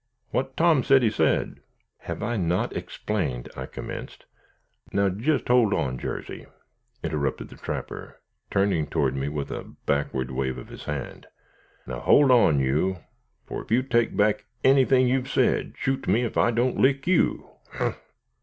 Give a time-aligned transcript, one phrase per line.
[0.31, 1.59] "What Tom said he said."
[1.99, 4.25] "Have I not explained" I commenced.
[4.91, 6.47] "Now jist hold on, Jarsey,"
[7.03, 8.19] interrupted the trapper,
[8.49, 11.27] turning toward me with a backward wave of his hand.
[11.85, 12.97] "Now, hold on, you,
[13.45, 17.51] fur ef you take back anything you've said, shoot me, ef I don't lick you.